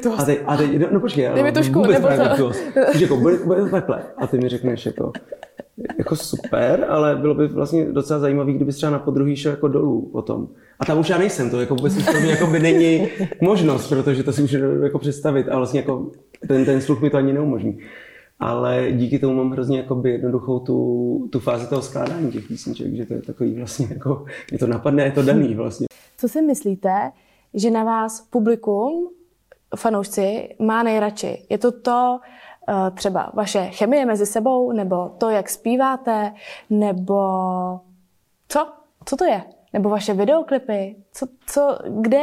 [0.03, 0.13] to.
[0.19, 2.53] A teď, a teď, no, no počkej, ale vůbec právě to.
[3.01, 4.03] jako, bude, bude to takhle.
[4.17, 5.13] A ty mi řekneš jako,
[5.99, 10.11] jako super, ale bylo by vlastně docela zajímavé, kdyby třeba na podruhý šel jako dolů
[10.13, 10.49] potom.
[10.81, 13.09] A tam už já nejsem, to jako vůbec pro mě jako by není
[13.41, 16.11] možnost, protože to si můžu jako představit a vlastně jako
[16.49, 17.79] ten, ten sluch mi to ani neumožní.
[18.41, 23.07] Ale díky tomu mám hrozně jakoby jednoduchou tu, tu fázi toho skládání těch písniček, že
[23.07, 25.87] to je takový vlastně jako, je to napadne, je to daný vlastně.
[26.17, 27.13] Co si myslíte,
[27.55, 29.09] že na vás publikum
[29.77, 31.47] fanoušci má nejradši?
[31.49, 32.21] Je to to,
[32.69, 36.33] eh, třeba vaše chemie mezi sebou, nebo to, jak zpíváte,
[36.71, 37.21] nebo
[38.49, 38.73] co?
[39.05, 39.43] Co to je?
[39.73, 40.97] Nebo vaše videoklipy?
[41.13, 42.23] Co, co, kde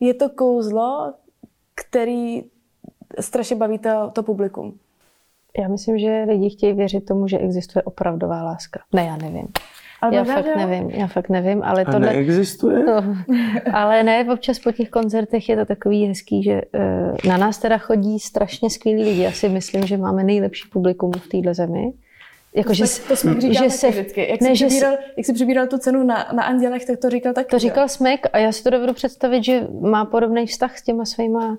[0.00, 1.14] je to kouzlo,
[1.74, 2.44] který
[3.20, 4.78] strašně baví to, to publikum?
[5.58, 8.80] Já myslím, že lidi chtějí věřit tomu, že existuje opravdová láska.
[8.92, 9.46] Ne, já nevím.
[10.02, 12.84] Ale já fakt nevím, já fakt nevím, ale to neexistuje?
[12.84, 13.04] To,
[13.72, 17.78] ale ne, občas po těch koncertech je to takový hezký, že uh, na nás teda
[17.78, 19.22] chodí strašně skvělí lidi.
[19.22, 21.92] Já si myslím, že máme nejlepší publikum v téhle zemi.
[22.54, 24.28] Jako, že, to jsme že se, vždycky.
[24.30, 27.32] Jak, ne, jsi přibíral, jak jsi přibíral tu cenu na, na Andělech, tak to říkal
[27.32, 27.50] taky.
[27.50, 31.04] To říkal Smek a já si to dovedu představit, že má podobný vztah s těma
[31.04, 31.58] svýma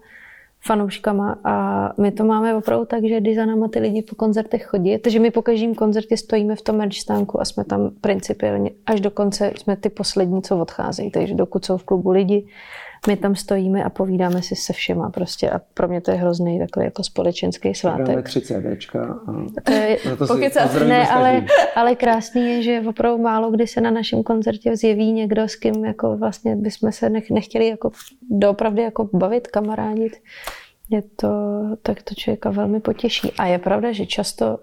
[0.62, 1.54] fanouškama a
[2.02, 5.20] my to máme opravdu tak, že když za náma ty lidi po koncertech chodí, takže
[5.20, 9.12] my po každém koncertě stojíme v tom merch stánku a jsme tam principiálně až do
[9.12, 12.48] konce jsme ty poslední, co odcházejí, takže dokud jsou v klubu lidi,
[13.08, 16.60] my tam stojíme a povídáme si se všema prostě a pro mě to je hrozný
[16.60, 18.08] takový jako společenský svátek.
[18.08, 23.24] Máme tři CDčka a to je, to si ne, ale, ale krásný je, že opravdu
[23.24, 27.30] málo kdy se na našem koncertě zjeví někdo, s kým jako vlastně bychom se nech,
[27.30, 27.92] nechtěli jako
[28.30, 30.14] doopravdy jako bavit, kamarádit.
[30.90, 31.30] Je to,
[31.82, 33.32] tak to člověka velmi potěší.
[33.38, 34.60] A je pravda, že často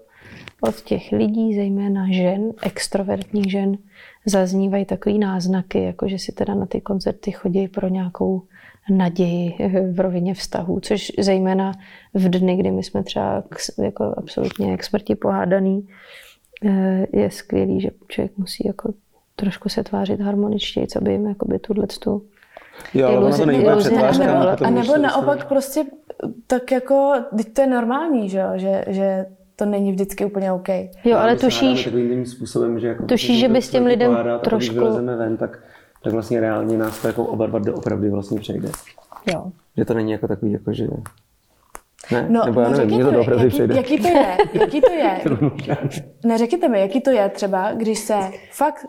[0.61, 3.77] od těch lidí, zejména žen, extrovertních žen,
[4.25, 8.41] zaznívají takový náznaky, jako že si teda na ty koncerty chodí pro nějakou
[8.89, 9.53] naději
[9.91, 11.73] v rovině vztahů, což zejména
[12.13, 13.43] v dny, kdy my jsme třeba
[13.83, 15.87] jako absolutně k smrti pohádaný,
[16.65, 18.93] eh, je skvělý, že člověk musí jako
[19.35, 22.23] trošku se tvářit harmoničtěji, co by jim jakoby tuhle tu
[22.93, 24.41] Jo, ale to není přetvářka.
[24.65, 25.85] A nebo naopak prostě
[26.47, 29.25] tak jako, teď to je normální, že, že, že
[29.59, 30.69] to není vždycky úplně OK.
[31.05, 34.75] Jo, ale tušíš, takovým způsobem, že jako tušíš, že by s těm lidem pohádat, trošku...
[34.75, 35.59] Když ven, tak,
[36.03, 38.69] tak vlastně reálně nás to jako oba dva doopravdy vlastně přejde.
[39.33, 39.51] Jo.
[39.77, 40.87] Že to není jako takový, jako že...
[42.11, 43.75] Ne, no, nebo já no, nevím, to jaký, přejde.
[43.75, 45.21] jaký to je, jaký to je.
[46.25, 48.17] Neřekněte mi, jaký to je třeba, když se
[48.51, 48.85] fakt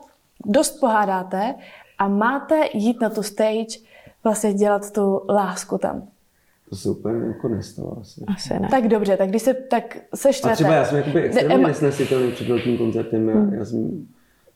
[0.47, 1.55] dost pohádáte
[1.99, 3.79] a máte jít na tu stage,
[4.25, 6.09] vlastně dělat tu lásku tam.
[6.71, 8.21] To se úplně jako nestalo asi.
[8.27, 8.69] Asi ne.
[8.71, 10.53] Tak dobře, tak když se tak seštvete...
[10.53, 13.29] A třeba já jsem jakoby extrémně nesnesitelný před velkým koncertem.
[13.29, 13.53] Já, hmm.
[13.53, 14.07] já jsem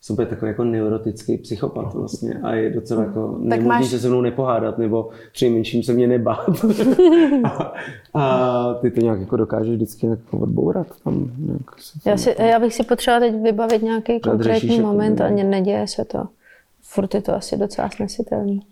[0.01, 3.87] super takový jako neurotický psychopat vlastně a je docela jako nemožný máš...
[3.87, 6.49] se se mnou nepohádat nebo přinejmenším se mě nebát.
[7.45, 7.73] a,
[8.15, 11.31] a, ty to nějak jako dokážeš vždycky jako odbourat tam.
[11.39, 11.71] Nějak
[12.07, 16.25] já, si, já bych si potřebovala teď vybavit nějaký konkrétní moment a neděje se to.
[16.83, 18.63] Furt je to asi docela snesitelný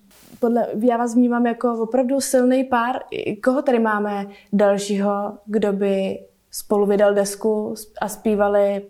[0.43, 2.97] podle, já vás vnímám jako opravdu silný pár.
[3.45, 6.19] Koho tady máme dalšího, kdo by
[6.51, 8.83] spolu vydal desku a zpívali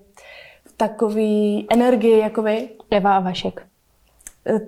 [0.65, 2.69] v takový energii jako vy?
[2.91, 3.63] Eva a Vašek.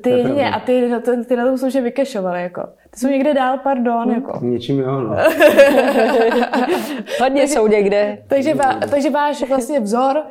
[0.03, 2.63] Ty ne, a ty, ty, ty na tom jsou, že vykešovali, jako.
[2.91, 4.39] Ty jsou někde dál, pardon, hmm, jako.
[4.43, 5.17] Něčím jo, no.
[7.21, 8.19] Hodně jsou někde.
[8.27, 10.23] Takže, vá, takže váš vlastně vzor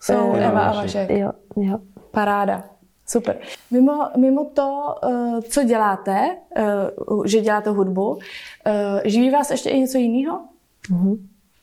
[0.00, 1.10] jsou Eva a Vašek.
[1.10, 1.78] Jo, jo.
[2.10, 2.75] Paráda.
[3.06, 3.38] Super.
[3.70, 6.36] Mimo, mimo to, uh, co děláte,
[7.08, 8.20] uh, že děláte hudbu, uh,
[9.04, 10.40] živí vás ještě i něco jiného?
[10.90, 11.18] Mm-hmm.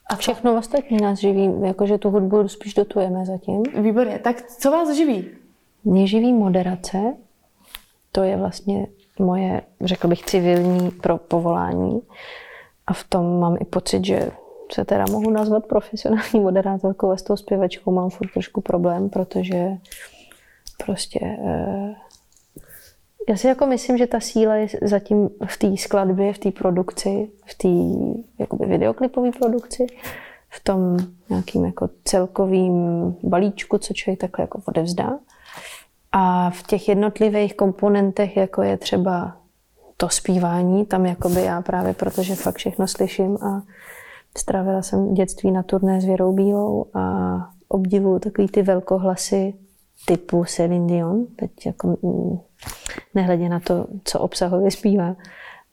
[0.10, 3.64] A všechno ostatní nás živí, jakože tu hudbu spíš dotujeme zatím.
[3.82, 4.20] Výborně.
[4.20, 5.30] Tak co vás živí?
[5.84, 6.98] Mě živí moderace.
[8.12, 8.88] To je vlastně
[9.20, 12.02] moje, řekl bych, civilní pro povolání.
[12.88, 14.32] A v tom mám i pocit, že
[14.72, 19.68] se teda mohu nazvat profesionální moderátorkou a s tou zpěvačkou mám furt trošku problém, protože
[20.78, 21.96] prostě eh,
[23.30, 27.30] já si jako myslím, že ta síla je zatím v té skladbě, v té produkci,
[27.46, 29.88] v té videoklipové produkci,
[30.50, 30.98] v tom
[31.30, 32.76] nějakým jako celkovým
[33.24, 35.20] balíčku, co člověk takhle jako odevzdá.
[36.12, 39.38] A v těch jednotlivých komponentech, jako je třeba
[39.98, 43.62] to zpívání, tam jakoby já právě, protože fakt všechno slyším a
[44.38, 47.36] strávila jsem dětství na turné s Věrou Bílou a
[47.68, 49.54] obdivuju takový ty velkohlasy
[50.06, 52.40] typu Celine Dion, teď jako mm,
[53.16, 55.16] nehledě na to, co obsahově zpívá,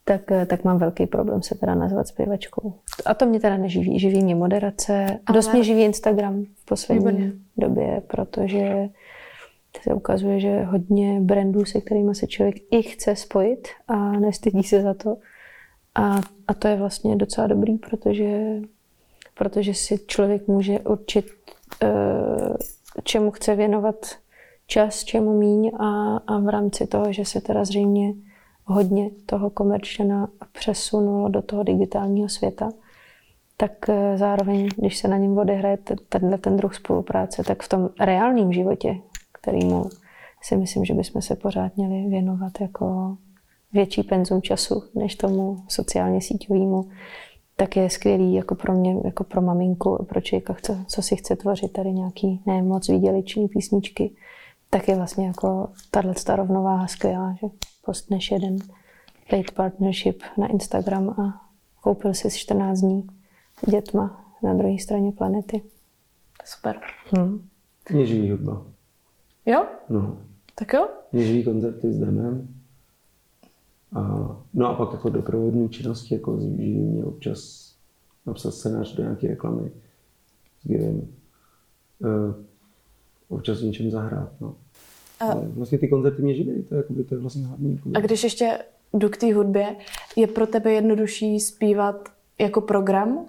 [0.04, 2.74] tak, eh, tak mám velký problém se teda nazvat zpěvačkou.
[3.06, 3.98] A to mě teda neživí.
[3.98, 5.18] Živí mě moderace.
[5.26, 7.32] A dost mě živí Instagram v poslední Výborně.
[7.56, 8.88] době, protože
[9.82, 14.82] se ukazuje, že hodně brandů, se kterými se člověk i chce spojit a nestydí se
[14.82, 15.16] za to.
[15.94, 18.60] A, a to je vlastně docela dobrý, protože,
[19.38, 21.26] protože si člověk může určit,
[21.82, 22.56] uh,
[23.04, 24.06] čemu chce věnovat
[24.66, 28.14] čas, čemu míň a, a v rámci toho, že se teda zřejmě
[28.64, 32.70] hodně toho komerčena přesunulo do toho digitálního světa,
[33.56, 37.88] tak eh, zároveň, když se na něm odehraje tenhle ten druh spolupráce, tak v tom
[38.00, 38.96] reálném životě,
[39.32, 39.84] kterýmu
[40.42, 43.16] si myslím, že bychom se pořád měli věnovat jako
[43.72, 46.88] větší penzum času než tomu sociálně síťovému,
[47.60, 51.36] tak je skvělý jako pro mě, jako pro maminku, pro člověka, co, co si chce
[51.36, 54.10] tvořit tady nějaký ne moc výdělečný písničky,
[54.70, 57.46] tak je vlastně jako tahle rovnováha skvělá, že
[57.84, 58.56] postneš jeden
[59.30, 61.46] paid partnership na Instagram a
[61.80, 63.06] koupil si 14 dní
[63.70, 65.62] dětma na druhé straně planety.
[66.44, 66.80] Super.
[67.10, 67.48] Hmm.
[67.90, 68.66] Mě živí hudba.
[69.46, 69.66] Jo?
[69.88, 70.18] No.
[70.54, 70.88] Tak jo?
[71.12, 72.48] Mě živí koncerty s demem.
[73.92, 77.70] A, no a pak jako doprovodní činnosti, jako živí mě občas
[78.26, 79.70] napsat scénář do nějaké reklamy
[80.62, 81.08] s Givem.
[81.98, 82.34] Uh,
[83.28, 84.54] občas něčem zahrát, no.
[85.20, 85.24] A...
[85.34, 87.74] vlastně ty koncerty mě živí, to je, jakoby, to je vlastně hlavní.
[87.76, 87.96] Jakoby.
[87.96, 88.58] A když ještě
[88.94, 89.76] jdu k té hudbě,
[90.16, 93.26] je pro tebe jednodušší zpívat jako program?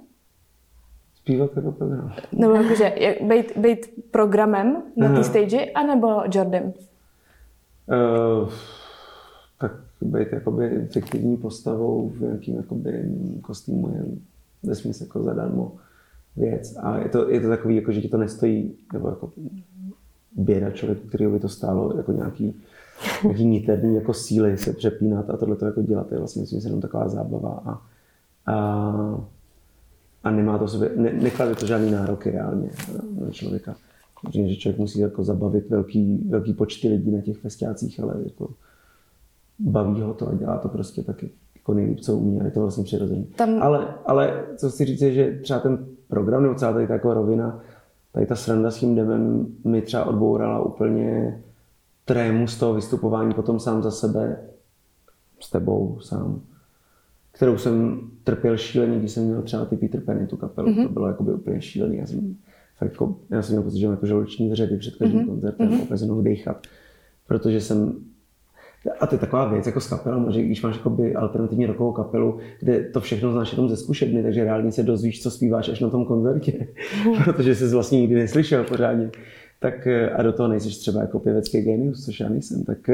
[1.16, 2.14] Zpívat jako program.
[2.32, 6.64] Nebo jakože být, být programem na té stage, anebo Jordan?
[6.64, 8.50] Uh,
[9.60, 9.72] tak
[10.06, 13.06] být jakoby fiktivní postavou v nějakým jakoby
[13.42, 14.06] kostýmu je
[14.64, 15.76] vesměs jako zadarmo
[16.38, 16.78] věc.
[16.78, 19.32] A je to, je to takový, jako, že ti to nestojí, nebo jako
[20.36, 22.56] běda člověku, který by to stálo jako nějaký,
[23.24, 26.12] nějaký niterný jako síly se přepínat a tohle to jako dělat.
[26.12, 27.82] Je vlastně myslím, jenom taková zábava a,
[28.54, 29.28] a,
[30.24, 32.70] a nemá to sobě, ne, neklade to žádný nároky reálně
[33.20, 33.76] na člověka.
[34.32, 38.50] Že člověk musí jako zabavit velký, velký počty lidí na těch festiácích, ale jako
[39.66, 42.62] baví ho to a dělá to prostě taky jako nejlíp, co umí a je to
[42.62, 43.24] vlastně přirozené.
[43.36, 43.62] Tam...
[43.62, 47.64] Ale, ale co chci říct je, že třeba ten program nebo celá tady taková rovina,
[48.12, 51.42] tady ta sranda s tím demem mi třeba odbourala úplně
[52.06, 54.38] trému z toho vystupování potom sám za sebe,
[55.40, 56.42] s tebou sám,
[57.32, 60.68] kterou jsem trpěl šíleně, když jsem měl třeba ty Peter Penny, tu kapelu.
[60.68, 60.88] Mm-hmm.
[60.88, 61.98] To bylo jakoby úplně šílený.
[61.98, 62.36] Já jsem,
[62.78, 65.28] fakt jako, já jsem měl pocit, že mám jako žaluční vředy před každým mm-hmm.
[65.28, 66.12] koncertem, mm-hmm.
[66.12, 66.68] opět dýchat.
[67.28, 67.94] Protože jsem
[69.00, 72.38] a to je taková věc jako s kapelou, že když máš jakoby alternativní rokovou kapelu,
[72.60, 75.90] kde to všechno znáš jenom ze zkušebny, takže reálně se dozvíš, co zpíváš až na
[75.90, 76.68] tom koncertě,
[77.24, 79.10] protože jsi vlastně nikdy neslyšel pořádně.
[79.60, 82.90] Tak, a do toho nejsi třeba jako pěvecký genius, což já nejsem, tak,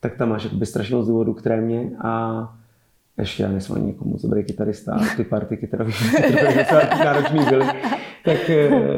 [0.00, 2.54] tak tam máš jakoby strašnou z důvodu, které mě a
[3.18, 5.92] ještě já nejsem ani jako moc dobrý kytarista, a ty party kytarový
[7.04, 7.66] náročný byly,
[8.24, 8.50] tak,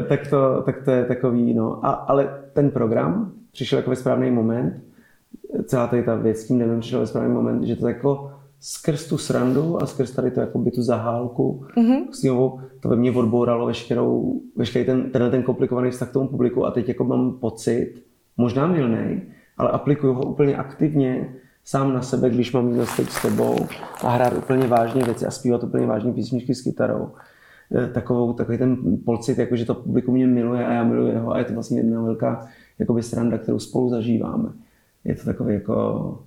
[0.09, 1.87] tak, to, tak to je takový, no.
[1.87, 4.88] A, ale ten program přišel jako ve správný moment,
[5.65, 9.09] celá tady ta věc s tím nevím, přišel ve správný moment, že to jako skrz
[9.09, 12.61] tu srandu a skrz tady to jako by tu zahálku mm-hmm.
[12.81, 16.71] to ve mně odbouralo veškerou, veškerý ten, tenhle ten komplikovaný vztah k tomu publiku a
[16.71, 17.95] teď jako mám pocit,
[18.37, 19.23] možná milnej,
[19.59, 23.57] ale aplikuju ho úplně aktivně sám na sebe, když mám jít teď s tebou
[24.05, 27.09] a hrát úplně vážně věci a zpívat úplně vážně písničky s kytarou.
[27.75, 31.33] Eh, takovou, takový ten pocit, jako že to publikum mě miluje a já miluji ho
[31.33, 34.49] a je to vlastně jedna velká jakoby sranda, kterou spolu zažíváme
[35.09, 36.19] je to takový jako,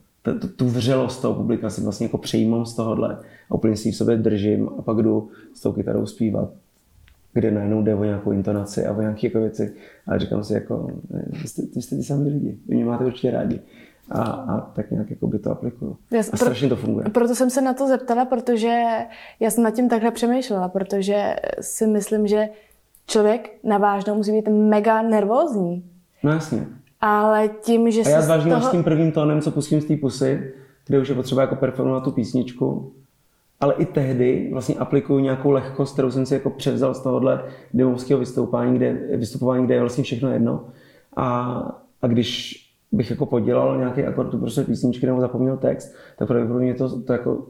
[0.56, 3.18] tu, vřelost toho publika si vlastně jako přejímám z tohohle
[3.50, 6.50] a úplně si ji v sobě držím a pak jdu s tou kytarou zpívat
[7.34, 9.74] kde najednou jde o nějakou intonaci a o nějaké jako věci.
[10.08, 10.88] A říkám si, jako,
[11.42, 13.60] vy jste, vy jste ty samý lidi, vy mě máte určitě rádi.
[14.12, 15.98] A, a tak nějak jako by to aplikuju.
[16.20, 17.06] a strašně to funguje.
[17.10, 18.84] Proto jsem se na to zeptala, protože
[19.40, 22.50] já jsem nad tím takhle přemýšlela, protože si myslím, že
[23.08, 25.84] člověk na vážnou musí být mega nervózní.
[26.24, 26.68] No jasně
[27.02, 28.62] ale tím, že A já zvážím toho...
[28.62, 30.54] s tím prvním tónem, co pustím z té pusy,
[30.88, 32.94] kde už je potřeba jako performovat tu písničku,
[33.60, 38.20] ale i tehdy vlastně aplikuju nějakou lehkost, kterou jsem si jako převzal z tohohle demovského
[38.20, 40.66] vystoupání, kde, vystupování, kde je vlastně všechno jedno.
[41.16, 41.54] A,
[42.02, 42.58] a když
[42.92, 47.48] bych jako podělal nějaký akord prostě písničky nebo zapomněl text, tak pravděpodobně to, to jako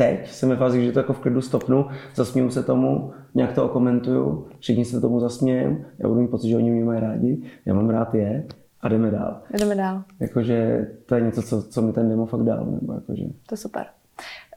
[0.00, 3.64] teď jsem ve fázi, že to jako v klidu stopnu, zasměju se tomu, nějak to
[3.64, 7.74] okomentuju, všichni se tomu zasmějem, já budu mít pocit, že oni mě mají rádi, já
[7.74, 8.46] mám rád je
[8.80, 9.40] a jdeme dál.
[9.58, 10.02] Jdeme dál.
[10.20, 12.66] Jakože to je něco, co, co mi ten demo fakt dal.
[12.66, 13.24] Nebo jakože...
[13.24, 13.86] To je super.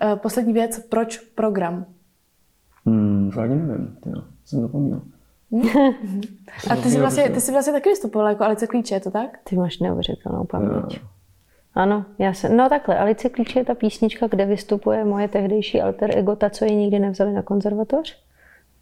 [0.03, 1.86] Uh, poslední věc, proč program?
[2.86, 5.01] Hmm, ani nevím, tyjo, jsem zapomněl.
[6.69, 9.39] a ty jsi, vlastně, ty jsi vlastně taky vystupovala jako Alice Klíče, je to tak?
[9.43, 11.01] Ty máš neuvěřitelnou paměť.
[11.75, 16.17] Ano, já jsem, no takhle, Alice Klíče je ta písnička, kde vystupuje moje tehdejší alter
[16.17, 18.17] ego, ta, co ji nikdy nevzali na konzervatoř.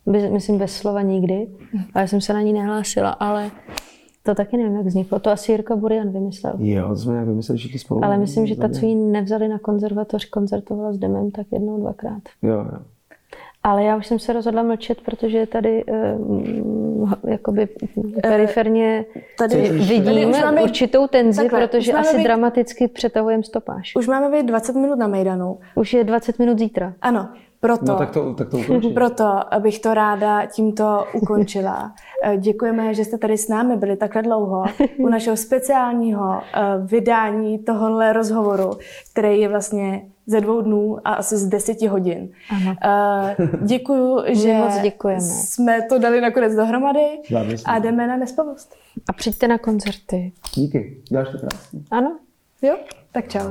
[0.06, 1.48] Bez, myslím bez slova nikdy.
[1.94, 3.52] A já jsem se na ní nehlásila, ale
[4.24, 5.20] to taky nevím, jak vzniklo.
[5.20, 6.54] To asi Jirka Burian vymyslel.
[6.60, 8.06] Jo, to jsme nějak vymysleli všichni spolu.
[8.06, 12.22] Ale myslím, že ta, co ji nevzali na konzervatoř, koncertovala s Demem tak jednou, dvakrát.
[12.42, 12.80] Jo, jo.
[13.64, 17.68] Ale já už jsem se rozhodla mlčet, protože tady uh, jakoby
[18.22, 19.06] periferně
[19.38, 23.96] tady, vidím tady určitou tenzi, takhle, protože asi být, dramaticky přetahujeme stopáž.
[23.96, 25.60] Už máme být 20 minut na Mejdanu.
[25.76, 26.94] Už je 20 minut zítra.
[27.02, 27.30] Ano.
[27.62, 28.58] Proto, No tak to, tak to
[28.94, 31.92] proto bych to ráda tímto ukončila.
[32.24, 34.64] Eh, Děkujeme, že jste tady s námi byli takhle dlouho
[34.98, 38.72] u našeho speciálního eh, vydání tohohle rozhovoru,
[39.12, 42.30] který je vlastně ze dvou dnů a asi z deseti hodin.
[42.50, 42.76] Ano.
[42.84, 45.22] Eh, Děkuju, že moc děkujeme.
[45.22, 47.06] jsme to dali nakonec dohromady
[47.66, 48.76] a jdeme na nespavost.
[49.10, 50.32] A přijďte na koncerty.
[50.56, 51.80] Díky, děláš to krásně.
[51.92, 52.20] Ano?
[52.62, 52.78] Jo?
[53.12, 53.50] Tak čau.